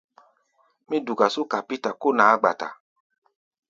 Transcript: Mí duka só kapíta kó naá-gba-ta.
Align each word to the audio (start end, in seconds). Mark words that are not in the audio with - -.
Mí 0.89 0.97
duka 1.07 1.25
só 1.33 1.41
kapíta 1.51 1.89
kó 2.01 2.09
naá-gba-ta. 2.17 2.67